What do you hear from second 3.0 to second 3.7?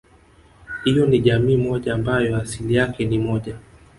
ni moja